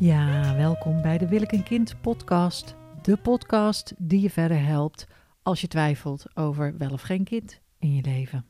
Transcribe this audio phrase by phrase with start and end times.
[0.00, 2.76] Ja, welkom bij de Wil ik een kind podcast.
[3.02, 5.06] De podcast die je verder helpt
[5.42, 8.44] als je twijfelt over wel of geen kind in je leven.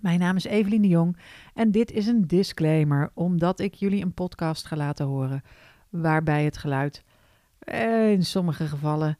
[0.00, 1.16] Mijn naam is Evelien de Jong
[1.54, 5.42] en dit is een disclaimer omdat ik jullie een podcast ga laten horen
[5.90, 7.04] waarbij het geluid
[7.58, 9.18] eh, in sommige gevallen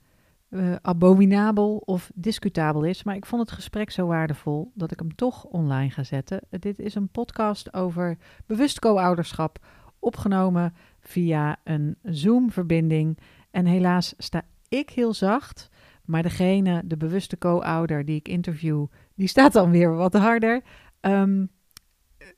[0.49, 3.03] eh, abominabel of discutabel is.
[3.03, 6.41] Maar ik vond het gesprek zo waardevol dat ik hem toch online ga zetten.
[6.51, 9.59] Dit is een podcast over bewust co-ouderschap
[9.99, 10.75] opgenomen
[11.09, 13.19] via een Zoom-verbinding.
[13.51, 15.69] En helaas sta ik heel zacht,
[16.05, 20.63] maar degene, de bewuste co-ouder die ik interview, die staat dan weer wat harder.
[21.01, 21.47] Ehm,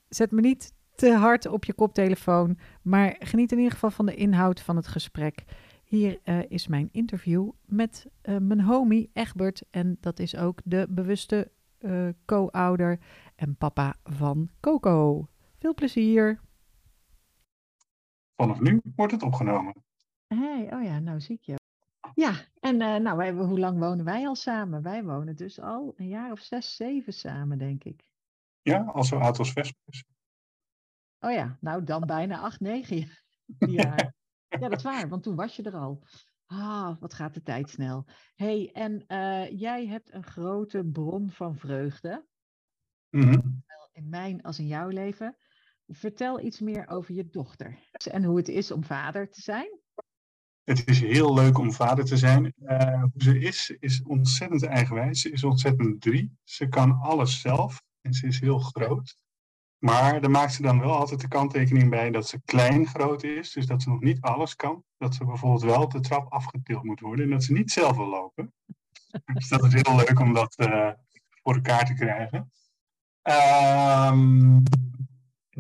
[0.08, 4.14] zet me niet te hard op je koptelefoon, maar geniet in ieder geval van de
[4.14, 5.44] inhoud van het gesprek.
[5.84, 10.86] Hier uh, is mijn interview met uh, mijn homie Egbert en dat is ook de
[10.91, 12.98] bewuste uh, co-ouder
[13.36, 15.28] en papa van Coco.
[15.58, 16.41] Veel plezier!
[18.41, 19.75] Vanaf nu wordt het opgenomen.
[20.27, 21.56] Hey, oh ja, nou zie ik je.
[22.14, 24.83] Ja, en uh, nou, wij, hoe lang wonen wij al samen?
[24.83, 28.11] Wij wonen dus al een jaar of zes, zeven samen, denk ik.
[28.62, 30.05] Ja, al zo oud als Vespers.
[31.19, 32.97] Oh ja, nou dan bijna acht, negen
[33.58, 34.14] jaar.
[34.48, 36.02] ja, dat is waar, want toen was je er al.
[36.47, 38.06] Ah, wat gaat de tijd snel.
[38.34, 42.27] hey, en uh, jij hebt een grote bron van vreugde.
[43.11, 43.64] Mm -hmm.
[43.92, 45.36] In mijn als in jouw leven.
[45.89, 49.78] Vertel iets meer over je dochter en hoe het is om vader te zijn.
[50.64, 52.55] Het is heel leuk om vader te zijn.
[52.58, 55.20] Uh, hoe ze is, is ontzettend eigenwijs.
[55.20, 56.36] Ze is ontzettend drie.
[56.45, 59.17] Ze kan alles zelf en ze is heel groot.
[59.78, 63.52] Maar daar maakt ze dan wel altijd de kanttekening bij dat ze klein groot is.
[63.52, 64.84] Dus dat ze nog niet alles kan.
[64.97, 68.08] Dat ze bijvoorbeeld wel de trap afgetild moet worden en dat ze niet zelf wil
[68.08, 68.52] lopen.
[69.34, 70.91] dus dat is heel leuk om dat uh,
[71.42, 72.50] voor elkaar te krijgen.
[73.23, 74.62] Um,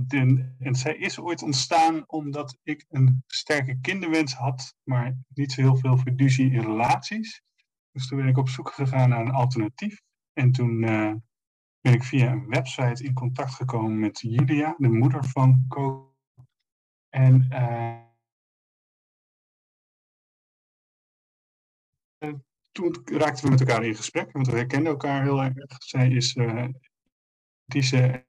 [0.06, 5.60] de, en zij is ooit ontstaan omdat ik een sterke kinderwens had, maar niet zo
[5.60, 7.42] heel veel fiducie in relaties.
[7.90, 10.00] Dus toen ben ik op zoek gegaan naar een alternatief.
[10.32, 11.14] En toen uh,
[11.80, 16.16] ben ik via een website in contact gekomen met Julia, de moeder van Co.
[17.08, 18.02] En uh,
[22.72, 25.54] toen raakten we met elkaar in gesprek, want we herkenden elkaar heel erg.
[25.78, 26.68] Zij is uh,
[27.64, 28.26] die ze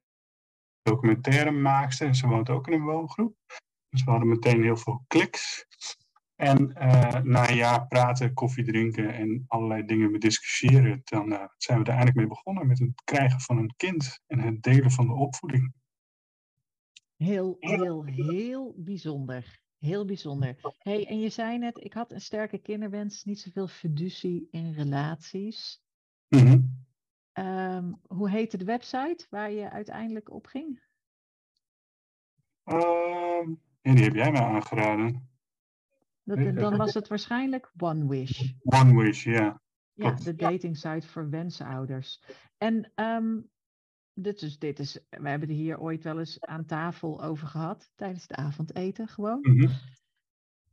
[0.82, 3.36] documentaire maakster en ze woont ook in een woongroep.
[3.88, 5.66] Dus we hadden meteen heel veel kliks.
[6.36, 11.78] En uh, na een jaar praten, koffie drinken en allerlei dingen bediscussiëren, dan uh, zijn
[11.78, 15.06] we er eigenlijk mee begonnen met het krijgen van een kind en het delen van
[15.06, 15.72] de opvoeding.
[17.16, 19.60] Heel, heel, heel bijzonder.
[19.78, 20.74] Heel bijzonder.
[20.78, 25.80] Hey, en je zei net, ik had een sterke kinderwens, niet zoveel fiducie in relaties.
[26.28, 26.69] Mm -hmm.
[27.32, 30.82] Um, hoe heette de website waar je uiteindelijk op ging?
[32.64, 33.48] Uh,
[33.80, 35.28] ja, die heb jij mij aangeraden.
[36.22, 38.52] Dat, dan was het waarschijnlijk One Wish.
[38.62, 39.60] One Wish, ja.
[39.92, 42.24] Ja, de dating site voor wensouders.
[42.58, 43.50] En um,
[44.14, 47.90] dit is, dit is, we hebben het hier ooit wel eens aan tafel over gehad,
[47.94, 49.38] tijdens het avondeten gewoon.
[49.40, 49.70] Mm -hmm.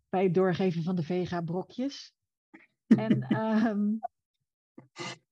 [0.09, 2.13] Bij het doorgeven van de vega-brokjes.
[2.87, 3.35] en
[3.67, 3.99] um,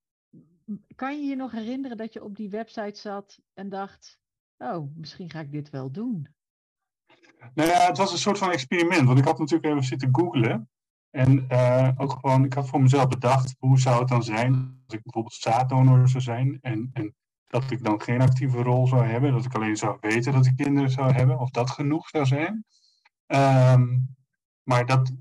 [0.95, 4.19] kan je je nog herinneren dat je op die website zat en dacht:
[4.57, 6.27] Oh, misschien ga ik dit wel doen?
[7.53, 9.07] Nou ja, het was een soort van experiment.
[9.07, 10.69] Want ik had natuurlijk even zitten googlen.
[11.09, 14.53] En uh, ook gewoon, ik had voor mezelf bedacht: hoe zou het dan zijn
[14.85, 16.57] als ik bijvoorbeeld zaaddonor zou zijn?
[16.61, 17.15] En, en
[17.47, 19.31] dat ik dan geen actieve rol zou hebben.
[19.31, 21.39] Dat ik alleen zou weten dat ik kinderen zou hebben.
[21.39, 22.65] Of dat genoeg zou zijn.
[23.27, 24.15] Um,
[24.63, 25.11] maar dat,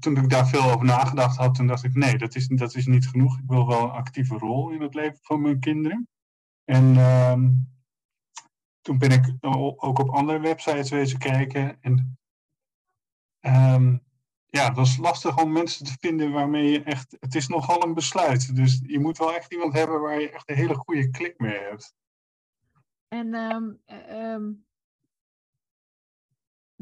[0.00, 2.86] toen ik daar veel over nagedacht had, toen dacht ik, nee, dat is, dat is
[2.86, 3.38] niet genoeg.
[3.38, 6.08] Ik wil wel een actieve rol in het leven van mijn kinderen.
[6.64, 7.38] En uh,
[8.80, 9.36] toen ben ik
[9.76, 11.80] ook op andere websites wezen kijken.
[11.80, 12.18] En
[13.40, 14.02] um,
[14.46, 17.16] ja, het was lastig om mensen te vinden waarmee je echt...
[17.20, 18.56] Het is nogal een besluit.
[18.56, 21.58] Dus je moet wel echt iemand hebben waar je echt een hele goede klik mee
[21.58, 21.94] hebt.
[23.08, 24.66] En um, um,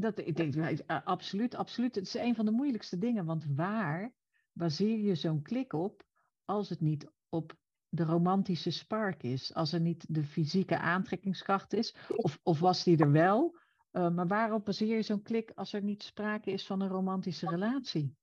[0.03, 1.95] dat, ik denk, uh, absoluut, absoluut.
[1.95, 4.13] Het is een van de moeilijkste dingen, want waar
[4.53, 6.05] baseer je zo'n klik op
[6.45, 7.57] als het niet op
[7.89, 9.55] de romantische spark is?
[9.55, 11.95] Als er niet de fysieke aantrekkingskracht is?
[12.17, 13.57] Of, of was die er wel?
[13.93, 17.49] Uh, maar waarop baseer je zo'n klik als er niet sprake is van een romantische
[17.49, 18.17] relatie?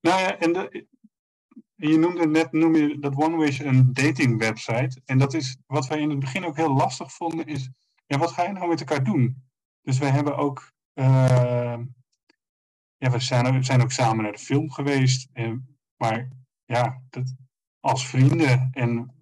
[0.00, 0.86] Nou ja, en de,
[1.74, 5.00] je noemde net noem je dat OneWish een dating website.
[5.04, 7.70] En dat is wat wij in het begin ook heel lastig vonden, is
[8.06, 9.42] ja, wat ga je nou met elkaar doen?
[9.82, 10.72] Dus wij hebben ook
[12.96, 15.28] ja, we zijn, we zijn ook samen naar de film geweest.
[15.32, 16.28] En, maar
[16.64, 17.34] ja, dat,
[17.80, 18.68] als vrienden.
[18.72, 19.14] En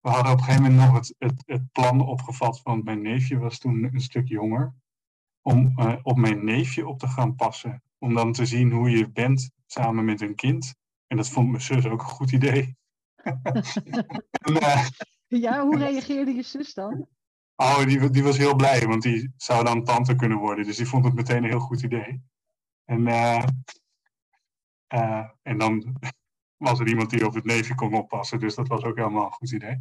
[0.00, 3.38] we hadden op een gegeven moment nog het, het, het plan opgevat, want mijn neefje
[3.38, 4.74] was toen een stuk jonger.
[5.42, 7.82] om op mijn neefje op te gaan passen.
[7.98, 10.74] Om dan te zien hoe je bent samen met een kind.
[11.06, 12.76] En dat vond mijn zus ook een goed idee.
[14.44, 14.58] en,
[15.26, 17.08] ja, hoe reageerde je zus dan?
[17.56, 20.64] Oh, die, die was heel blij, want die zou dan tante kunnen worden.
[20.64, 22.22] Dus die vond het meteen een heel goed idee.
[22.84, 23.44] En, uh,
[25.42, 25.96] en dan
[26.56, 28.40] was er iemand die op het neefje kon oppassen.
[28.40, 29.80] Dus dat was ook helemaal een goed idee.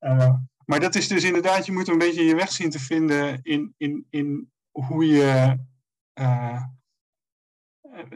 [0.00, 0.34] Uh,
[0.64, 3.74] maar dat is dus inderdaad, je moet een beetje je weg zien te vinden in,
[3.76, 5.58] in, in hoe je.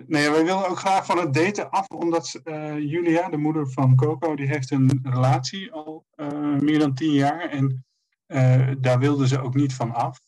[0.07, 2.41] nee, wij willen ook graag van het daten af, omdat
[2.79, 6.07] Julia, de moeder van Coco, die heeft een relatie al
[6.61, 7.41] meer dan tien jaar.
[7.41, 7.86] En
[8.27, 10.21] uh, daar wilden ze ook niet van af.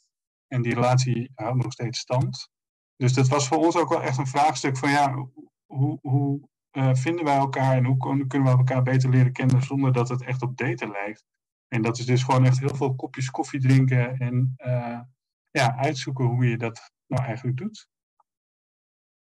[0.47, 2.49] En die relatie houdt nog steeds stand.
[2.97, 5.29] Dus dat was voor ons ook wel echt een vraagstuk van ja,
[5.67, 9.93] hoe, hoe uh, vinden wij elkaar en hoe kunnen we elkaar beter leren kennen zonder
[9.93, 11.25] dat het echt op daten lijkt.
[11.69, 15.01] En dat is dus gewoon echt heel veel kopjes koffie drinken en uh,
[15.51, 17.89] ja, uitzoeken hoe je dat nou eigenlijk doet.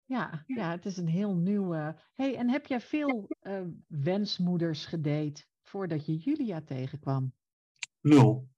[0.04, 1.72] Ja, ja het is een heel nieuw.
[2.14, 3.28] hey, en heb jij veel
[3.86, 7.34] wensmoeders gedate voordat je Julia tegenkwam?
[8.00, 8.48] Nul.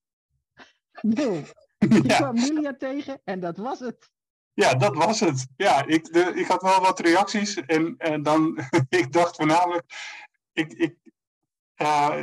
[1.03, 1.43] Nul.
[1.79, 2.17] Ja.
[2.17, 4.11] kwam Julia tegen en dat was het.
[4.53, 5.47] Ja, dat was het.
[5.57, 8.59] Ja, ik, de, ik had wel wat reacties en, en dan,
[8.89, 9.85] ik dacht voornamelijk,
[10.53, 10.97] ik, ik,
[11.77, 12.19] uh,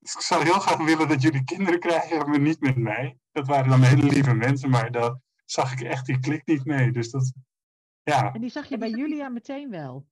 [0.00, 3.18] ik zou heel graag willen dat jullie kinderen krijgen, maar niet met mij.
[3.32, 6.92] Dat waren dan hele lieve mensen, maar daar zag ik echt die klik niet mee.
[6.92, 7.32] Dus dat,
[8.02, 8.32] ja.
[8.32, 10.06] En die zag je bij Julia meteen wel?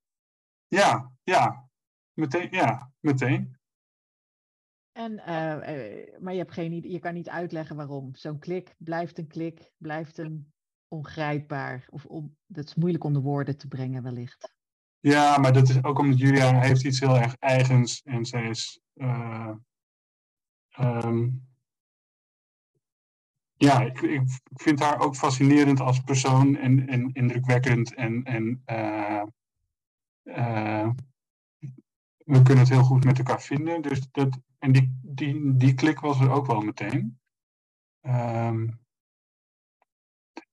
[0.69, 1.69] Ja, ja.
[2.13, 3.59] Meteen, ja, meteen.
[4.95, 8.15] En, uh, maar je, hebt geen, je kan niet uitleggen waarom.
[8.15, 10.53] Zo'n klik blijft een klik, blijft een
[10.89, 11.87] ongrijpbaar.
[11.91, 14.55] Of om, dat is moeilijk onder woorden te brengen wellicht.
[15.01, 18.03] Ja, maar dat is ook omdat Julia heeft iets heel erg eigens.
[18.03, 18.81] En zij is...
[18.95, 19.55] Uh,
[20.81, 21.47] um,
[23.55, 24.23] ja, ik, ik,
[24.55, 27.95] vind haar ook fascinerend als persoon en, en indrukwekkend.
[27.95, 28.63] En, en
[30.25, 30.91] uh,
[32.25, 33.83] we kunnen het heel goed met elkaar vinden.
[33.83, 37.19] Dus dat, en die, die, die klik was er ook wel meteen.
[38.01, 38.83] Um,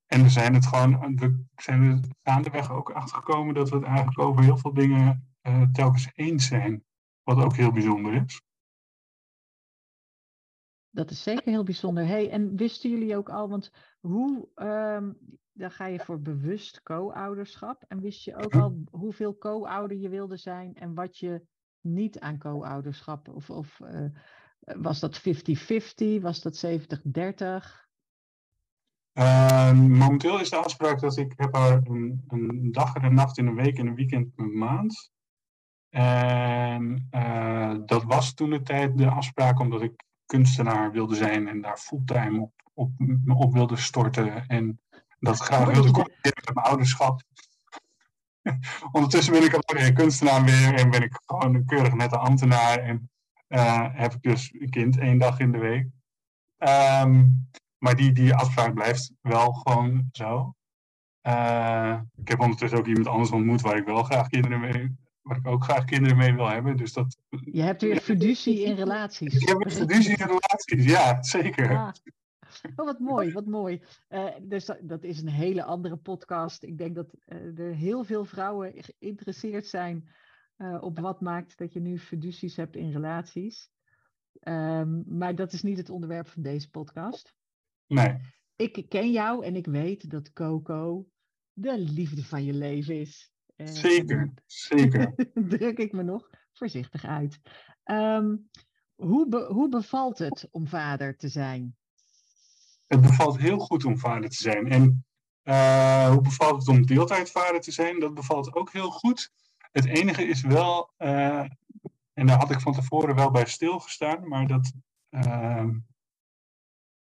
[0.06, 4.20] en we zijn het gewoon, we zijn er gaandeweg ook achtergekomen dat we het eigenlijk
[4.20, 6.84] over heel veel dingen uh, telkens eens zijn.
[7.24, 8.42] Wat ook heel bijzonder is.
[10.90, 12.06] Dat is zeker heel bijzonder.
[12.06, 15.18] Hey, en wisten jullie ook al, want hoe, um,
[15.52, 17.84] dan ga je voor bewust co-ouderschap.
[17.88, 21.48] En wist je ook al hoeveel co-ouder je wilde zijn en wat je
[21.82, 23.28] niet aan co-ouderschap?
[23.28, 24.06] Of, of uh,
[24.62, 26.22] was dat 50-50?
[26.22, 27.90] Was dat 70-30?
[29.14, 33.38] Uh, momenteel is de afspraak dat ik heb haar een, een dag en een nacht
[33.38, 35.12] in een week en een weekend per maand.
[35.90, 41.62] En uh, dat was toen de tijd de afspraak omdat ik kunstenaar wilde zijn en
[41.62, 42.92] daar fulltime op, op,
[43.28, 44.48] op wilde storten.
[44.48, 44.80] En
[45.20, 47.22] dat graag wilde combineren met mijn ouderschap.
[48.92, 52.80] Ondertussen ben ik alleen kunstenaar weer en ben ik gewoon een keurig nette ambtenaar.
[52.80, 53.10] En
[53.48, 55.88] uh, heb ik dus een kind één dag in de week.
[56.58, 60.56] Um, maar die, die afspraak blijft wel gewoon zo.
[61.28, 65.38] Uh, ik heb ondertussen ook iemand anders ontmoet waar ik wel graag kinderen mee, waar
[65.38, 66.78] ik ook graag kinderen mee wil hebben.
[66.78, 69.34] Dus dat, Je hebt weer fiducie in relaties.
[69.34, 71.78] Ik heb fiducie in relaties, ja, zeker.
[71.78, 71.92] Ah.
[72.76, 73.82] Oh, wat mooi, wat mooi.
[74.10, 76.64] Uh, dus dat, is een hele andere podcast.
[76.64, 80.10] Ik denk dat uh, er heel veel vrouwen geïnteresseerd zijn
[80.58, 83.70] uh, op wat maakt dat je nu fiducies hebt in relaties.
[84.44, 87.36] Um, maar dat is niet het onderwerp van deze podcast.
[87.88, 88.18] Nee.
[88.56, 91.08] Ik ken jou en ik weet dat Coco
[91.54, 93.34] de liefde van je leven is.
[93.56, 95.14] zeker, zeker.
[95.50, 97.40] druk ik me nog voorzichtig uit.
[97.92, 98.50] Um,
[98.96, 101.76] hoe, be, hoe bevalt het om vader te zijn?
[102.92, 104.68] Het bevalt heel goed om vader te zijn.
[104.68, 105.06] En
[105.44, 108.00] uh, hoe bevalt het om deeltijdvader te zijn?
[108.00, 109.32] Dat bevalt ook heel goed.
[109.58, 111.40] Het enige is wel, uh,
[112.14, 114.72] en daar had ik van tevoren wel bij stilgestaan, maar dat
[115.10, 115.70] uh,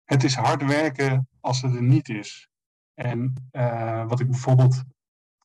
[0.05, 2.49] het is hard werken als het er niet is.
[2.95, 3.51] En
[4.09, 4.83] wat ik bijvoorbeeld,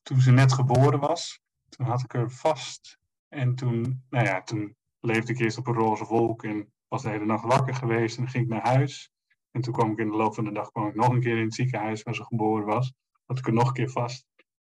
[0.02, 2.98] toen ze net geboren was, toen had ik er vast.
[3.28, 7.08] En toen, nou ja, toen leefde ik eerst op een roze wolk en was de
[7.08, 9.10] hele nacht wakker geweest en ging ik naar huis.
[9.50, 11.36] En toen kwam ik in de loop van de dag kwam ik nog een keer
[11.36, 12.92] in het ziekenhuis waar ze geboren was.
[13.24, 14.26] Had ik er nog een keer vast.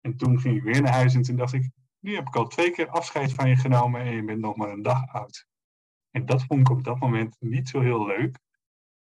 [0.00, 2.47] En toen ging ik weer naar huis en toen dacht ik, nu heb ik al
[2.47, 5.47] twee keer afscheid van je genomen en je bent nog maar een dag oud.
[6.11, 8.39] En dat vond ik op dat moment niet zo heel leuk.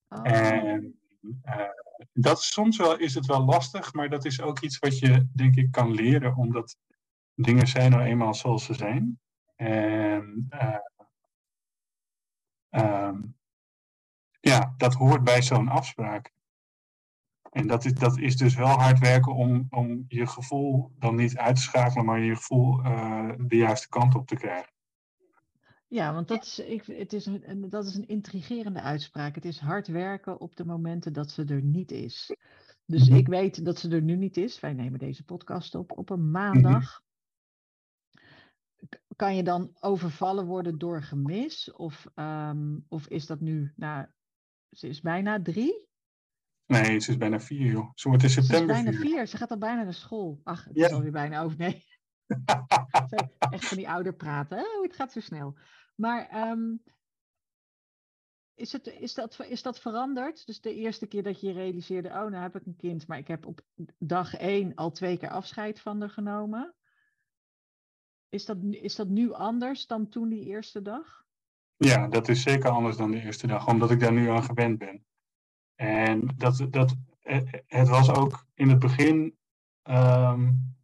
[0.09, 0.21] Oh.
[0.23, 0.99] En
[1.45, 1.69] uh,
[2.13, 5.57] dat soms wel is het wel lastig, maar dat is ook iets wat je denk
[5.57, 6.77] ik kan leren, omdat
[7.35, 9.21] dingen zijn nou eenmaal zoals ze zijn.
[9.57, 10.77] En uh,
[12.71, 13.37] um,
[14.55, 16.33] ja, dat hoort bij zo'n afspraak.
[17.51, 21.37] En dat is, dat is dus wel hard werken om, om je gevoel dan niet
[21.37, 24.73] uit te schakelen, maar je gevoel uh, de juiste kant op te krijgen.
[25.89, 29.35] Ja, want dat is, ik, het is een, dat is een intrigerende uitspraak.
[29.35, 32.37] Het is hard werken op de momenten dat ze er niet is.
[32.87, 33.19] Dus mhm.
[33.19, 34.61] ik weet dat ze er nu niet is.
[34.61, 37.03] Wij nemen deze podcast op op een maandag.
[39.17, 41.73] Kan je dan overvallen worden door gemis?
[41.73, 44.07] Of, um, of is dat nu, nou,
[44.75, 45.89] ze is bijna drie?
[46.67, 47.91] Nee, ze is bijna vier, joh.
[47.95, 49.27] Ze wordt in september Ze is bijna vier.
[49.27, 50.41] Ze gaat al bijna naar school.
[50.43, 51.59] Ach, het is alweer bijna over.
[51.59, 51.85] Nee.
[53.51, 54.67] Echt van die ouder praten.
[54.83, 55.59] Het gaat zo snel.
[55.95, 56.83] Maar um,
[58.55, 60.47] is, het, is, dat, is dat veranderd?
[60.47, 63.29] Dus de eerste keer dat je realiseerde, oh, nou heb ik een kind, maar ik
[63.29, 63.61] heb op
[63.99, 66.75] dag één al twee keer afscheid van haar genomen.
[68.29, 71.24] Is dat, is dat nu anders dan toen die eerste dag?
[71.77, 74.79] Ja, dat is zeker anders dan de eerste dag, omdat ik daar nu aan gewend
[74.79, 75.05] ben.
[75.75, 79.37] En dat, dat, eh, het was ook in het begin.
[79.83, 80.77] Um,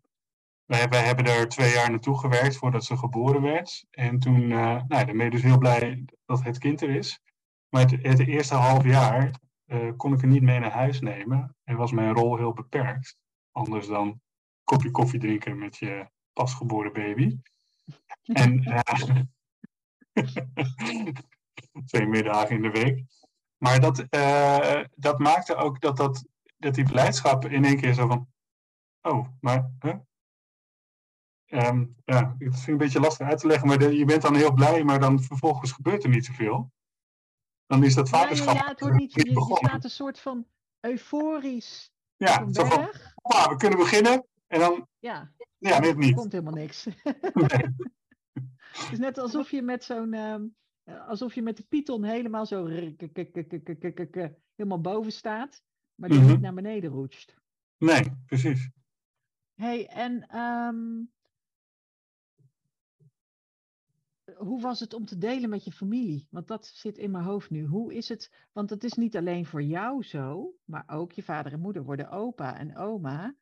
[0.65, 3.87] wij, wij, hebben er twee jaar naartoe gewerkt voordat ze geboren werd.
[3.91, 7.21] En toen, uh, nou, dan ben je dus heel blij dat het kind er is.
[7.69, 9.31] Maar het, het eerste half jaar
[9.67, 11.57] uh, kon ik er niet mee naar huis nemen.
[11.65, 13.17] En was mijn rol heel beperkt.
[13.53, 14.21] Anders dan
[14.65, 17.37] kopje koffie drinken met je pasgeboren baby.
[18.23, 18.81] En uh,
[21.87, 23.05] twee middagen in de week.
[23.57, 26.25] Maar dat, uh, dat maakte ook dat, dat,
[26.57, 28.29] dat die blijdschap in één keer zo van.
[29.00, 29.71] Oh, maar.
[29.81, 29.95] Huh?
[31.47, 34.23] Um, ja, het vind ik een beetje lastig uit te leggen, maar de, je bent
[34.23, 36.73] dan heel blij, maar dan vervolgens gebeurt er niet zoveel.
[37.67, 38.55] Dan is dat vaderschap.
[38.55, 39.12] Ja, ja, het wordt niet.
[39.12, 40.47] Je, je staat een soort van
[40.81, 41.93] euforisch.
[42.17, 42.90] Ja, zo van.
[43.14, 44.26] Oh, we kunnen beginnen.
[44.47, 44.88] En dan.
[44.99, 46.09] Ja, ja net niet.
[46.09, 46.87] Er komt helemaal niks.
[47.33, 47.76] Nee.
[48.73, 50.15] Het is net alsof je met zo'n.
[50.15, 52.67] Um, alsof je met de Python helemaal zo
[54.55, 55.62] helemaal boven staat,
[55.95, 57.35] maar die niet naar beneden roetst.
[57.79, 58.71] Nee, precies.
[59.55, 61.11] hey, en um,
[64.37, 66.27] hoe was het om te delen met je familie?
[66.31, 67.65] Want dat zit in mijn hoofd nu.
[67.65, 68.49] Hoe is het?
[68.53, 72.11] Want het is niet alleen voor jou zo, maar ook je vader en moeder worden
[72.11, 73.35] opa en oma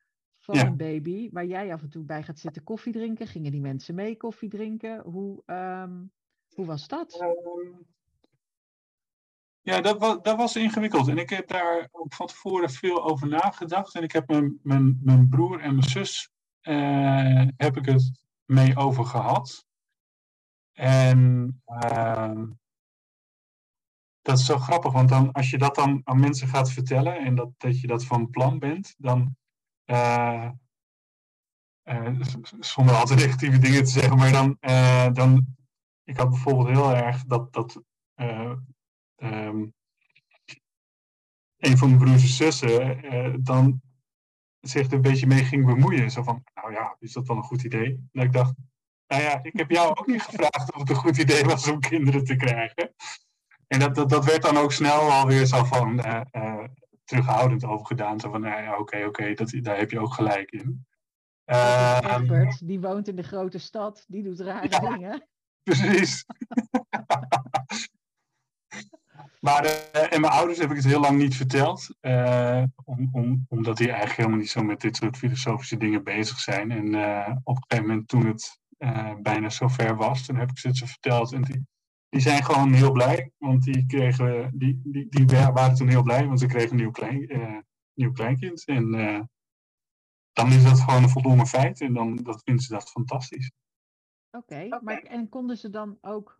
[0.54, 3.26] van een baby, waar jij af en toe bij gaat zitten koffie drinken.
[3.26, 5.00] Gingen die mensen mee koffie drinken?
[5.00, 6.12] Hoe, um,
[6.54, 7.20] hoe was dat?
[7.20, 7.86] Um,
[9.60, 11.08] ja, dat was, dat was ingewikkeld.
[11.08, 13.94] En ik heb daar ook van tevoren veel over nagedacht.
[13.94, 16.30] En ik heb mijn, mijn, mijn broer en mijn zus
[16.62, 19.66] uh, heb ik het mee over gehad.
[20.72, 22.42] En uh,
[24.20, 27.34] dat is zo grappig, want dan, als je dat dan aan mensen gaat vertellen en
[27.34, 29.36] dat, dat je dat van plan bent, dan.
[29.90, 30.50] Uh,
[32.60, 35.56] zonder al te negatieve dingen te zeggen, maar dan, uh, dan.
[36.04, 37.52] Ik had bijvoorbeeld heel erg dat.
[37.52, 37.82] dat
[39.16, 39.74] um,
[41.56, 43.80] een van mijn broers en zussen dan
[44.60, 46.10] zich er een beetje mee ging bemoeien.
[46.10, 48.08] Zo van, nou ja, is dat wel een goed idee?
[48.12, 48.54] En ik dacht,
[49.06, 51.80] nou ja, ik heb jou ook niet gevraagd of het een goed idee was om
[51.80, 52.94] kinderen te krijgen.
[53.66, 56.00] En dat, dat, dat werd dan ook snel alweer zo van
[57.08, 58.20] terughoudend over gedaan.
[58.20, 60.86] Zo van, nou ja, oké, oké, okay, daar heb je ook gelijk in.
[61.46, 65.28] Uh, Egbert, die woont in de grote stad, die doet rare ja, dingen.
[65.68, 66.24] Precies.
[69.46, 71.94] maar uh, en mijn ouders heb ik het heel lang niet verteld.
[72.00, 76.38] Uh, om, om, omdat die eigenlijk helemaal niet zo met dit soort filosofische dingen bezig
[76.38, 76.70] zijn.
[76.70, 76.86] En
[77.42, 78.58] op een gegeven moment toen het
[79.22, 80.26] bijna zover was.
[80.26, 81.66] Toen heb ik ze het verteld en die,
[82.08, 83.30] die zijn gewoon heel blij.
[83.38, 86.90] Want die, kregen, die, die, die waren toen heel blij, want ze kregen een nieuw,
[86.90, 87.58] klein, uh,
[87.94, 88.64] nieuw kleinkind.
[88.64, 89.20] En uh,
[90.32, 93.52] dan is dat gewoon een voldoende feit en dan dat vinden ze dat fantastisch.
[94.30, 94.80] Oké, okay, okay.
[94.82, 96.36] maar en konden ze dan ook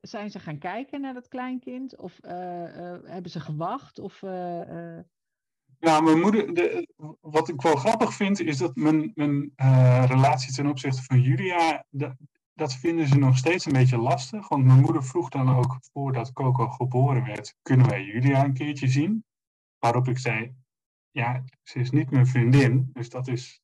[0.00, 1.96] zijn ze gaan kijken naar dat kleinkind?
[1.96, 3.98] Of uh, uh, hebben ze gewacht?
[3.98, 4.98] Of, uh,
[5.78, 6.88] nou, mijn moeder, de,
[7.20, 11.84] wat ik wel grappig vind, is dat mijn, mijn uh, relatie ten opzichte van Julia,
[11.90, 12.14] dat,
[12.58, 14.48] dat vinden ze nog steeds een beetje lastig.
[14.48, 18.88] Want mijn moeder vroeg dan ook, voordat Coco geboren werd, kunnen wij Julia een keertje
[18.88, 19.24] zien?
[19.78, 20.54] Waarop ik zei,
[21.10, 23.60] ja, ze is niet mijn vriendin, dus dat is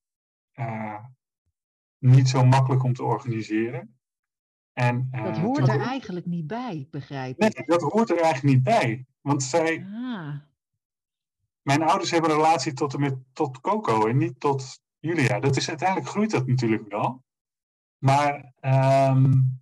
[0.55, 1.05] uh,
[1.99, 3.99] niet zo makkelijk om te organiseren.
[4.73, 7.57] En, uh, dat hoort er eigenlijk niet bij, begrijp ik.
[7.57, 9.07] Nee, dat hoort er eigenlijk niet bij.
[9.21, 10.37] Want zij, ah
[11.63, 15.41] mijn ouders hebben een relatie tot en met tot Coco en niet tot Julia.
[15.41, 17.23] Dat is, uiteindelijk groeit dat natuurlijk wel.
[18.05, 19.59] Maar um,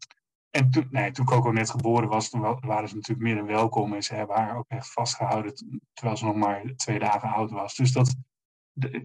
[0.51, 2.31] en toen, nee, toen Coco net geboren was,
[2.61, 3.95] waren ze natuurlijk meer dan welkom.
[3.95, 5.55] En ze hebben haar ook echt vastgehouden
[5.93, 7.75] terwijl ze nog maar twee dagen oud was.
[7.75, 8.15] Dus dat,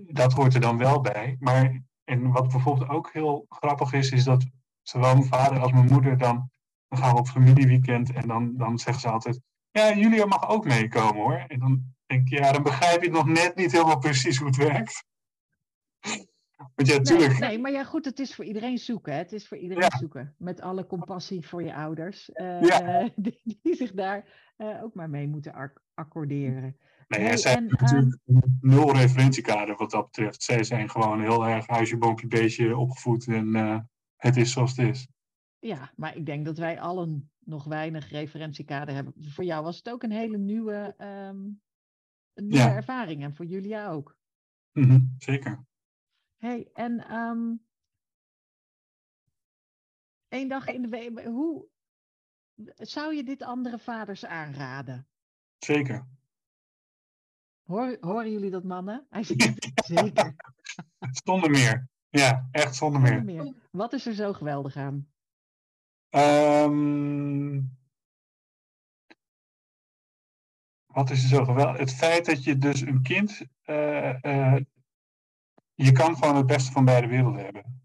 [0.07, 1.35] dat hoort er dan wel bij.
[1.39, 4.45] Maar en wat bijvoorbeeld ook heel grappig is, is dat
[4.81, 6.49] zowel mijn vader als mijn moeder dan,
[6.87, 9.41] dan gaan we op familieweekend en dan, dan zeggen ze altijd,
[9.71, 11.45] ja, Julia mag ook meekomen hoor.
[11.47, 15.05] En dan denk ja, dan begrijp je nog net niet helemaal precies hoe het werkt.
[16.75, 17.39] Want ja, natuurlijk.
[17.39, 19.13] Nee, nee, maar ja, goed, het is voor iedereen zoeken.
[19.13, 19.17] Hè?
[19.19, 20.35] Het is voor iedereen zoeken.
[20.37, 22.29] Met alle compassie voor je ouders.
[22.33, 24.25] Uh, die, die, zich daar
[24.57, 26.77] uh, ook maar mee moeten accorderen.
[27.07, 30.43] Nee, hey, zij hebben natuurlijk um, nul referentiekader wat dat betreft.
[30.43, 33.79] Zij zijn gewoon heel erg huisje, boompje, beestje opgevoed en uh,
[34.15, 35.07] het is zoals het is.
[35.59, 39.13] Ja, maar ik denk dat wij allen nog weinig referentiekader hebben.
[39.17, 41.61] Voor jou was het ook een hele nieuwe, um,
[42.33, 44.17] een nieuwe ervaring en voor Julia ook.
[44.71, 45.65] Mm -hmm, zeker.
[46.37, 47.65] Hey, en um,
[50.27, 51.67] één dag in de week, hoe
[52.75, 55.07] zou je dit andere vaders aanraden?
[55.57, 56.07] Zeker.
[57.63, 59.05] Hoor, horen jullie dat, mannen?
[59.09, 60.35] Hij zegt zeker.
[61.23, 61.89] Zonder meer.
[62.09, 63.43] Ja, echt zonder, zonder meer.
[63.43, 63.53] meer.
[63.71, 65.07] Wat is er zo geweldig aan?
[66.09, 67.77] Um,
[70.85, 71.77] wat is er zo geweldig?
[71.77, 73.41] Het feit dat je dus een kind.
[73.65, 74.57] Uh, uh,
[75.77, 77.81] je kan gewoon het beste van beide werelden hebben.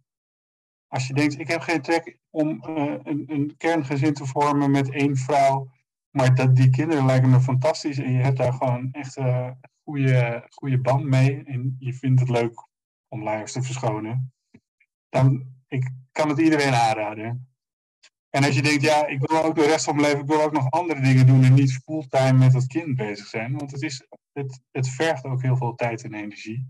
[0.86, 4.90] Als je denkt, ik heb geen trek om uh, een, een kerngezin te vormen met
[4.90, 5.70] één vrouw.
[6.10, 7.98] Maar dat, die kinderen lijken me fantastisch.
[7.98, 11.44] En je hebt daar gewoon echt een goede, goede band mee.
[11.44, 12.66] En je vindt het leuk
[13.08, 14.32] om luiers te verschonen.
[15.08, 17.48] Dan ik kan het iedereen aanraden.
[18.30, 20.42] En als je denkt, ja, ik wil ook de rest van mijn leven, ik wil
[20.42, 23.56] ook nog andere dingen doen en niet fulltime met dat kind bezig zijn.
[23.56, 26.66] Want het, is, het, het vergt ook heel veel tijd en energie.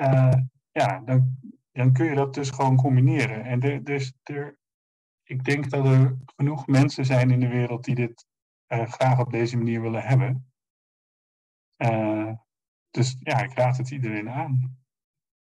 [0.00, 0.34] Uh,
[0.70, 1.38] ja, dan,
[1.72, 3.44] dan kun je dat dus gewoon combineren.
[3.44, 4.58] En dus er,
[5.22, 8.26] ik denk dat er genoeg mensen zijn in de wereld die dit
[8.68, 10.52] uh, graag op deze manier willen hebben.
[11.76, 12.32] Uh,
[12.90, 14.78] dus ja, ik raad het iedereen aan.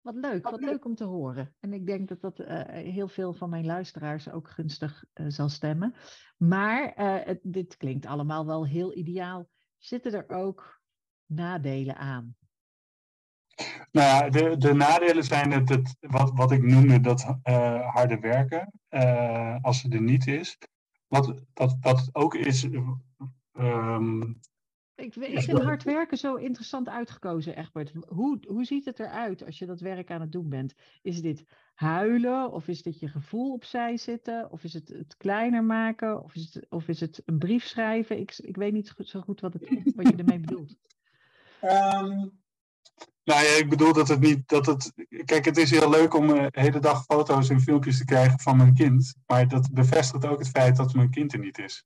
[0.01, 1.55] Wat leuk, wat leuk om te horen.
[1.59, 5.95] En ik denk dat dat heel veel van mijn luisteraars ook gunstig zal stemmen.
[6.38, 6.93] Maar
[7.41, 9.50] dit klinkt allemaal wel heel ideaal.
[9.77, 10.81] Zitten er ook
[11.25, 12.35] nadelen aan?
[13.92, 17.22] Nou ja, de, de nadelen zijn het, het, wat, wat ik noemde, dat
[17.83, 18.72] harde werken,
[19.61, 20.57] als het er niet is.
[21.07, 22.68] Wat, dat, wat ook is,
[23.53, 24.39] um,
[24.96, 27.92] ik, ik vind hard werken zo interessant uitgekozen, Egbert.
[28.07, 30.74] Hoe, hoe ziet het eruit als je dat werk aan het doen bent?
[31.01, 34.51] Is dit huilen of is dit je gevoel opzij zitten?
[34.51, 36.24] Of is het het kleiner maken?
[36.24, 38.20] Of is het, of is het een brief schrijven?
[38.20, 40.75] Ik, ik weet niet zo goed wat, het, wat je ermee bedoelt.
[41.61, 42.31] Um,
[43.24, 44.48] nou ja, ik bedoel dat het niet.
[44.48, 44.94] Dat het,
[45.25, 48.57] kijk, het is heel leuk om de hele dag foto's en filmpjes te krijgen van
[48.57, 49.16] mijn kind.
[49.25, 51.86] Maar dat bevestigt ook het feit dat mijn kind er niet is.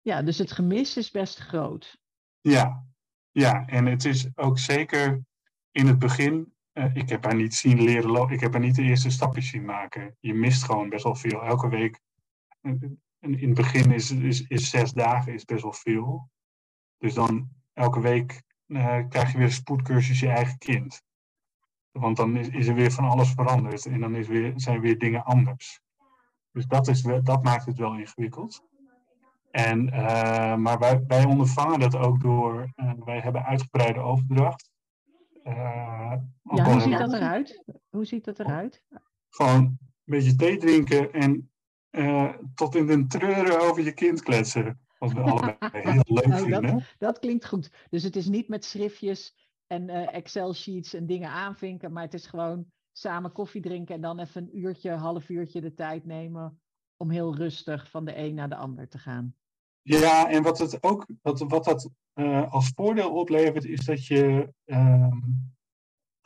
[0.00, 1.98] Ja, dus het gemis is best groot.
[2.40, 2.84] Ja,
[3.30, 3.66] ja.
[3.66, 5.24] en het is ook zeker
[5.70, 6.54] in het begin.
[6.72, 8.34] Uh, ik heb haar niet zien leren lopen.
[8.34, 10.16] Ik heb haar niet de eerste stapjes zien maken.
[10.20, 11.42] Je mist gewoon best wel veel.
[11.42, 12.00] Elke week.
[12.60, 16.30] in het begin is, is, is zes dagen is best wel veel.
[16.98, 21.02] Dus dan elke week uh, krijg je weer een spoedcursus je eigen kind.
[21.90, 24.98] Want dan is, is er weer van alles veranderd en dan is weer, zijn weer
[24.98, 25.80] dingen anders.
[26.52, 28.64] Dus dat, is, dat maakt het wel ingewikkeld.
[29.50, 34.70] En, uh, maar wij, wij ondervangen dat ook door, uh, wij hebben uitgebreide overdracht.
[35.42, 37.64] Ja, hoe ziet dat eruit?
[37.90, 38.82] Hoe ziet dat eruit?
[39.28, 41.50] Gewoon een beetje thee drinken en
[42.54, 44.85] tot in de treuren over je kind kletsen.
[44.98, 46.72] Wat we allebei heel leuk nou, vinden.
[46.72, 47.70] Dat, dat, klinkt goed.
[47.90, 49.34] Dus het is niet met schriftjes
[49.66, 54.42] en Excel-sheets en dingen aanvinken, maar het is gewoon samen koffie drinken en dan even
[54.42, 56.60] een uurtje, half uurtje de tijd nemen
[56.96, 59.34] om heel rustig van de een naar de ander te gaan.
[59.82, 64.52] Ja, en wat, het ook, wat, wat dat uh, als voordeel oplevert, is dat je,
[64.64, 65.16] uh,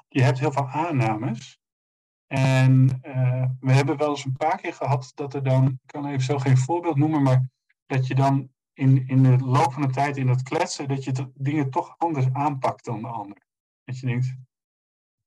[0.08, 1.58] je hebt heel veel aannames.
[2.26, 6.06] En uh, we hebben wel eens een paar keer gehad dat er dan, ik kan
[6.06, 7.48] even zo geen voorbeeld noemen, maar
[7.86, 11.30] dat je dan in, in de loop van de tijd in dat kletsen, dat je
[11.34, 13.38] dingen toch anders aanpakt dan de ander.
[13.84, 14.34] Dat je denkt,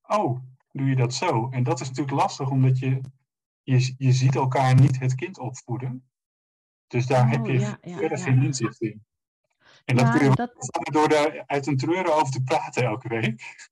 [0.02, 0.40] oh,
[0.72, 1.48] doe je dat zo?
[1.50, 3.00] En dat is natuurlijk lastig, omdat je,
[3.62, 6.08] je, je ziet elkaar niet het kind opvoeden.
[6.86, 8.24] Dus daar oh, heb je ja, ja, verder ja.
[8.24, 9.04] geen inzicht in.
[9.84, 10.52] En dat kun je dat...
[10.92, 13.68] door daar uit een treuren over te praten elke week.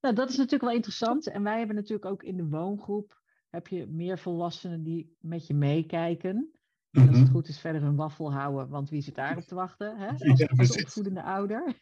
[0.00, 1.26] Nou, dat is natuurlijk wel interessant.
[1.26, 5.54] En wij hebben natuurlijk ook in de woongroep heb je meer volwassenen die met je
[5.54, 6.52] meekijken.
[6.94, 7.34] En als het mhm.
[7.34, 9.96] goed is, verder een waffel houden, want wie zit daarop te wachten?
[9.98, 10.08] Hè?
[10.08, 11.80] Als, ja, als opvoedende ouder.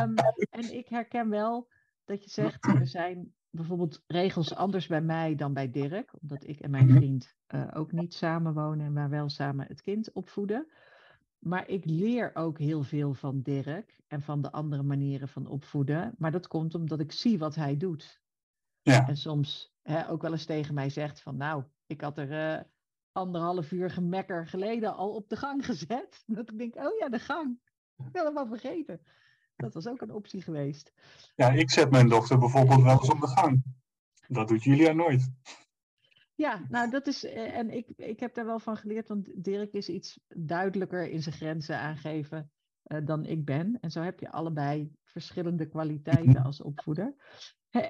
[0.00, 0.14] um,
[0.60, 1.68] en ik herken wel
[2.04, 6.60] dat je zegt, er zijn bijvoorbeeld regels anders bij mij dan bij Dirk, omdat ik
[6.60, 6.96] en mijn mhm.
[6.96, 10.68] vriend uh, ook niet samen wonen, maar wel samen het kind opvoeden.
[11.38, 16.14] Maar ik leer ook heel veel van Dirk en van de andere manieren van opvoeden.
[16.18, 18.20] Maar dat komt omdat ik zie wat hij doet.
[18.82, 19.08] Ja.
[19.08, 22.62] En soms hè, ook wel eens tegen mij zegt van nou, ik had er uh,
[23.16, 26.22] anderhalf uur gemekker geleden al op de gang gezet.
[26.26, 27.58] Dat ik denk, oh ja, de gang.
[28.12, 29.00] helemaal vergeten.
[29.56, 30.92] Dat was ook een optie geweest.
[31.34, 33.62] Ja, ik zet mijn dochter bijvoorbeeld wel eens op de gang.
[34.28, 35.30] Dat doet Julia nooit.
[36.34, 39.72] Ja, nou dat is, eh, en ik, ik heb daar wel van geleerd, want Dirk
[39.72, 42.50] is iets duidelijker in zijn grenzen aangeven
[42.86, 43.78] uh, dan ik ben.
[43.80, 47.14] En zo heb je allebei verschillende kwaliteiten als opvoeder.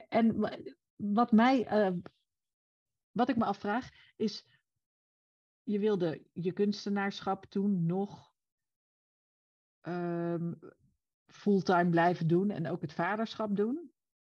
[0.08, 0.50] En
[0.96, 1.96] wat mij, uh,
[3.10, 4.46] wat ik me afvraag, is,
[5.66, 8.32] je wilde je kunstenaarschap toen nog
[9.82, 10.58] um,
[11.26, 13.90] fulltime blijven doen en ook het vaderschap doen.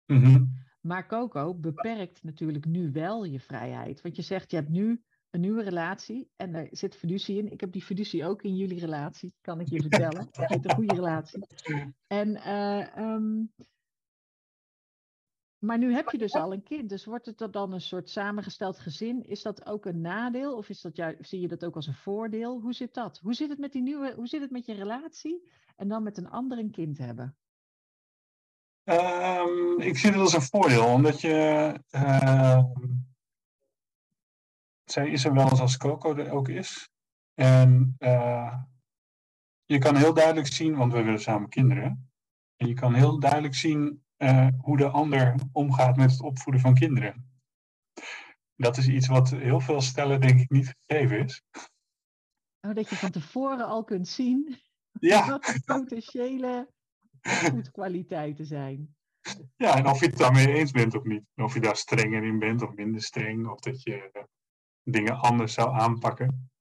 [0.06, 0.66] Mm -hmm.
[0.82, 4.02] Maar Coco beperkt natuurlijk nu wel je vrijheid.
[4.02, 7.52] Want je zegt, je hebt nu een nieuwe relatie en er zit fiducie in.
[7.52, 10.28] Ik heb die fiducie ook in jullie relatie, kan ik je vertellen.
[10.32, 11.48] Het is een goede relatie.
[12.08, 13.54] En, uh, um,
[15.60, 18.80] maar nu heb je dus al een kind, dus wordt het dan een soort samengesteld
[18.80, 19.24] gezin?
[19.24, 21.94] Is dat ook een nadeel of is dat juist, zie je dat ook als een
[21.94, 22.60] voordeel?
[22.62, 23.20] Hoe zit dat?
[23.24, 26.18] Hoe zit het met die nieuwe, hoe zit het met je relatie en dan met
[26.18, 27.38] een ander een kind hebben?
[28.84, 31.74] Um, ik zie het als een voordeel, omdat je.
[31.92, 32.64] Uh,
[34.84, 36.90] zij is er wel eens als Coco er ook is.
[37.34, 38.56] En uh,
[39.66, 42.12] je kan heel duidelijk zien, want we willen samen kinderen.
[42.56, 46.74] En je kan heel duidelijk zien uh, hoe de ander omgaat met het opvoeden van
[46.74, 47.30] kinderen.
[48.56, 51.44] Dat is iets wat heel veel stellen, denk ik, niet gegeven is.
[52.62, 54.58] Oh, dat je van tevoren al kunt zien
[55.00, 55.28] ja.
[55.30, 56.70] wat de potentiële
[57.72, 58.96] kwaliteiten zijn.
[59.56, 61.24] Ja, en of je het daarmee eens bent of niet.
[61.36, 63.48] Of je daar strenger in bent of minder streng.
[63.48, 64.24] Of dat je uh,
[64.84, 66.52] dingen anders zou aanpakken.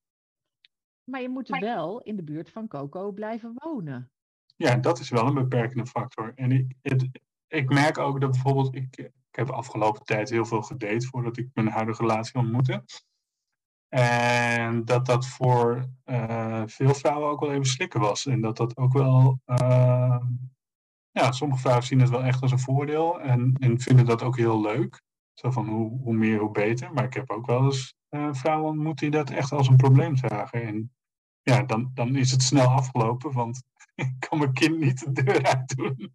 [1.05, 4.11] Maar je moet wel in de buurt van Coco blijven wonen.
[4.57, 6.33] Ja, dat is wel een beperkende factor.
[6.35, 7.09] En ik, het,
[7.49, 11.37] ik merk ook dat bijvoorbeeld, ik, ik heb de afgelopen tijd heel veel gedate voordat
[11.37, 12.85] ik mijn huidige relatie ontmoette.
[13.89, 18.27] En dat dat voor uh, veel vrouwen ook wel even slikken was.
[18.27, 19.41] En dat dat ook wel.
[19.47, 20.21] Uh,
[21.11, 23.21] ja, sommige vrouwen zien het wel echt als een voordeel.
[23.21, 25.03] En, en vinden dat ook heel leuk.
[25.35, 26.93] Zo van hoe, hoe meer, hoe beter.
[26.93, 30.17] Maar ik heb ook wel eens uh, vrouwen ontmoet die dat echt als een probleem
[30.17, 30.63] zagen.
[30.63, 30.95] En
[31.43, 33.63] ja, dan, dan is het snel afgelopen, want
[33.95, 36.15] ik kan mijn kind niet de deur uit doen.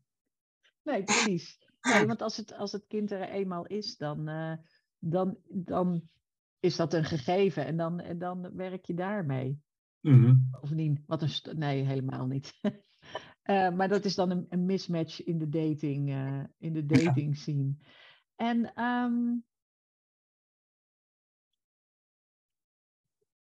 [0.84, 1.60] Nee, precies.
[1.82, 4.54] Nee, want als het, als het kind er eenmaal is, dan, uh,
[5.00, 6.10] dan, dan
[6.60, 9.62] is dat een gegeven en dan, en dan werk je daarmee.
[10.02, 10.48] Mm-hmm.
[10.62, 11.02] Of niet?
[11.06, 12.60] Wat een nee, helemaal niet.
[12.62, 12.72] uh,
[13.78, 17.42] maar dat is dan een, een mismatch in de dating, uh, in de dating ja.
[17.42, 17.76] scene.
[18.36, 19.46] En um,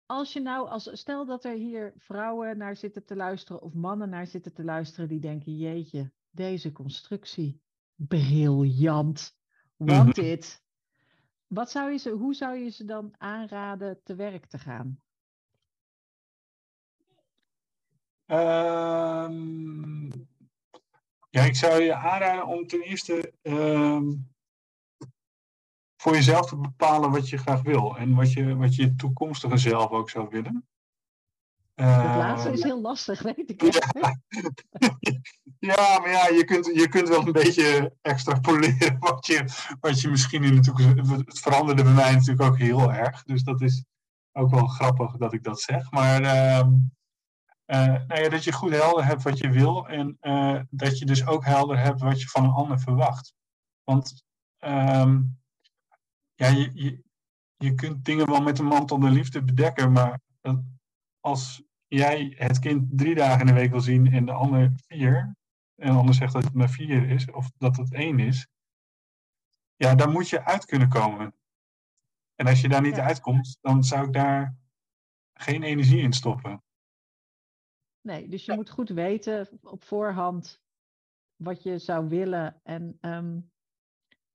[0.06, 4.10] als je nou, als, stel dat er hier vrouwen naar zitten te luisteren of mannen
[4.10, 7.62] naar zitten te luisteren die denken, jeetje, deze constructie,
[7.96, 9.38] briljant,
[9.76, 10.64] want dit.
[11.48, 15.02] Wat zou je ze, hoe zou je ze dan aanraden te werk te gaan?
[18.26, 20.28] Um,
[21.30, 24.32] ja, ik zou je aanraden om ten eerste um,
[25.96, 29.90] voor jezelf te bepalen wat je graag wil en wat je, wat je toekomstige zelf
[29.90, 30.68] ook zou willen.
[31.84, 33.62] Het laatste is heel lastig, weet ik.
[33.62, 34.18] Ja,
[35.74, 39.46] ja maar ja, je kunt, je kunt wel een beetje extrapoleren wat je,
[39.80, 41.12] wat je misschien in de toekomst.
[41.12, 43.24] Het veranderde bij mij natuurlijk ook heel erg.
[43.24, 43.84] Dus dat is
[44.32, 45.92] ook wel grappig dat ik dat zeg.
[45.92, 46.68] Maar uh,
[47.66, 49.88] uh, nou ja, dat je goed helder hebt wat je wil.
[49.88, 53.34] En uh, dat je dus ook helder hebt wat je van een ander verwacht.
[53.84, 54.24] Want
[54.60, 55.40] um,
[56.36, 57.02] ja, je, je,
[57.58, 59.92] je kunt dingen wel met een mantel de liefde bedekken.
[59.92, 60.20] Maar
[61.20, 65.36] als jij het kind drie dagen in de week wil zien en de ander vier,
[65.76, 68.48] en de ander zegt dat het maar vier is, of dat het één is,
[69.76, 71.34] ja, dan moet je uit kunnen komen.
[72.36, 73.06] En als je daar niet ja.
[73.06, 74.58] uitkomt, dan zou ik daar
[75.34, 76.64] geen energie in stoppen.
[78.02, 78.58] Nee, dus je ja.
[78.58, 80.62] moet goed weten op voorhand
[81.36, 83.52] wat je zou willen en, um,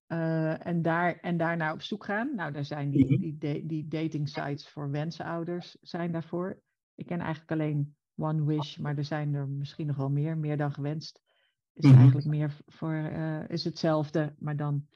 [0.08, 2.34] uh, en, daar, en daarna op zoek gaan.
[2.34, 6.62] Nou, daar zijn die, die, die, die dating sites voor wensouders zijn daarvoor.
[6.94, 10.57] Ik ken eigenlijk alleen One Wish, maar er zijn er misschien nog wel meer, meer
[10.57, 11.22] dan gewenst.
[11.72, 11.98] Is mm-hmm.
[11.98, 14.88] eigenlijk meer voor, uh, is hetzelfde, maar dan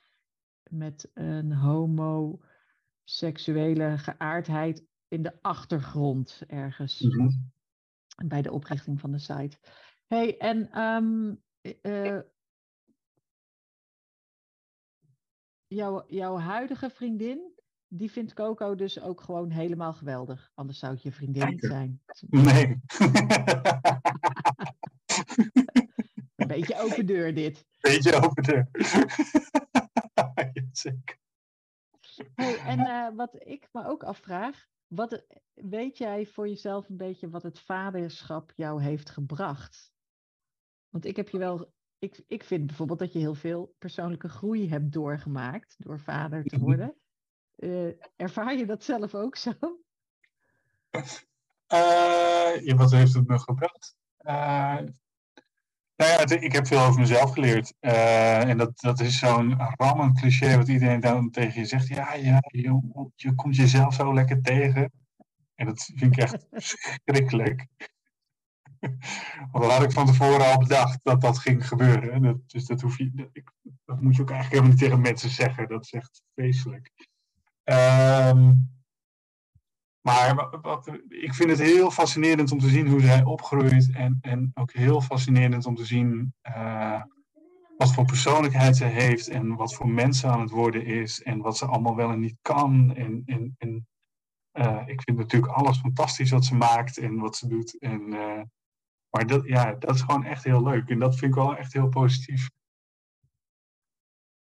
[0.70, 7.00] met een homoseksuele geaardheid in de achtergrond ergens.
[7.00, 7.52] Mm-hmm.
[8.26, 9.58] Bij de oprichting van de site.
[10.06, 11.42] hey, en um,
[11.82, 12.20] uh,
[15.66, 17.57] jouw, jouw huidige vriendin,
[17.88, 20.50] die vindt Coco dus ook gewoon helemaal geweldig.
[20.54, 22.00] Anders zou het je vriendin niet zijn.
[22.28, 22.66] Nee.
[26.36, 27.66] Een beetje open deur dit.
[27.80, 28.68] Beetje open deur.
[30.52, 31.18] ja, zeker.
[32.34, 35.24] Hey, en uh, wat ik me ook afvraag, wat,
[35.54, 39.92] weet jij voor jezelf een beetje wat het vaderschap jou heeft gebracht?
[40.88, 44.68] Want ik heb je wel, ik, ik vind bijvoorbeeld dat je heel veel persoonlijke groei
[44.68, 46.64] hebt doorgemaakt door vader te mhm.
[46.64, 46.96] worden.
[47.58, 49.52] Uh, ervaar je dat zelf ook zo?
[50.90, 51.02] Uh,
[52.66, 53.96] ja, wat heeft het me gebracht?
[54.18, 54.78] Uh,
[55.96, 57.74] nou ja, ik heb veel over mezelf geleerd.
[57.80, 61.88] en dat, dat is zo'n rammend cliché wat iedereen dan tegen je zegt.
[61.88, 62.80] Ja, ja je,
[63.14, 64.92] je komt jezelf zo lekker tegen.
[65.54, 67.66] En dat vind ik echt verschrikkelijk.
[69.52, 72.22] Want dat had ik van tevoren al bedacht dat dat ging gebeuren.
[72.22, 73.52] Dat, dus dat, hoef je, dat, ik,
[73.84, 75.68] dat moet je ook eigenlijk helemaal niet tegen mensen zeggen.
[75.68, 76.92] Dat is echt vreselijk.
[77.68, 78.54] Ehm,
[80.00, 83.90] maar wat, ik vind het heel fascinerend om te zien hoe zij opgroeit.
[83.92, 87.02] En, en ook heel fascinerend om te zien uh,
[87.76, 89.28] wat voor persoonlijkheid ze heeft.
[89.28, 91.22] En wat voor mensen aan het worden is.
[91.22, 92.94] En wat ze allemaal wel en niet kan.
[92.94, 93.86] En,
[94.52, 97.78] uh, ik vind natuurlijk alles fantastisch wat ze maakt en wat ze doet.
[97.78, 98.42] En, uh,
[99.10, 100.88] maar dat, ja, dat is gewoon echt heel leuk.
[100.88, 102.48] En dat vind ik wel echt heel positief.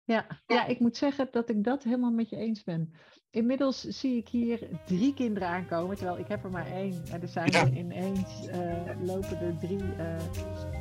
[0.07, 2.93] Ja, ja, ik moet zeggen dat ik dat helemaal met je eens ben.
[3.31, 7.03] Inmiddels zie ik hier drie kinderen aankomen, terwijl ik heb er maar één.
[7.11, 10.17] Maar er zijn er ineens, uh, lopen er drie uh,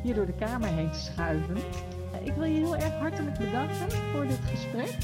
[0.04, 1.56] hier door de kamer heen te schuiven.
[1.56, 4.98] Uh, ik wil je heel erg hartelijk bedanken voor dit gesprek.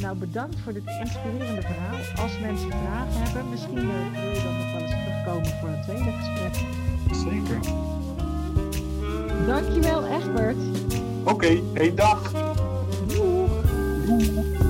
[0.00, 2.24] nou, bedankt voor dit inspirerende verhaal.
[2.24, 6.12] Als mensen vragen hebben, misschien wil je dan nog wel eens terugkomen voor een tweede
[6.12, 6.54] gesprek.
[7.14, 7.60] Zeker.
[9.46, 10.56] Dankjewel, Egbert.
[11.24, 12.32] Oké, okay, hey, dag.
[14.04, 14.61] Ooh.